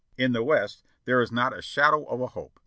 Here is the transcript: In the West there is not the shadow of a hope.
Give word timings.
In 0.17 0.31
the 0.31 0.41
West 0.43 0.81
there 1.05 1.21
is 1.21 1.31
not 1.31 1.53
the 1.55 1.61
shadow 1.61 2.05
of 2.05 2.21
a 2.21 2.25
hope. 2.29 2.59